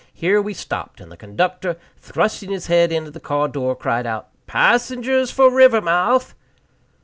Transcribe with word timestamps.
Here 0.11 0.41
we 0.41 0.55
stopped, 0.55 0.99
and 0.99 1.11
the 1.11 1.15
conductor, 1.15 1.77
thrusting 1.99 2.49
his 2.49 2.65
head 2.65 2.91
in 2.91 3.05
at 3.05 3.13
the 3.13 3.19
car 3.19 3.47
door, 3.47 3.75
cried 3.75 4.07
out, 4.07 4.29
"Passengers 4.47 5.29
for 5.29 5.51
Rivermouth!" 5.51 6.33